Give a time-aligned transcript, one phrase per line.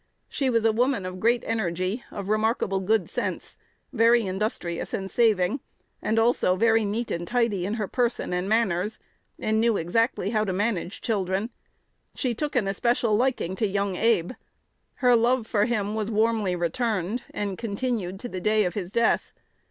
[0.27, 3.55] She was a woman of great energy of remarkable good sense,
[3.93, 5.59] very industrious and saving,
[6.01, 8.97] and also very neat and tidy in her person and manners,
[9.37, 11.51] and knew exactly how to manage children.
[12.15, 14.31] She took an especial liking to young Abe.
[14.95, 19.31] Her love for him was warmly returned, and continued to the day of his death.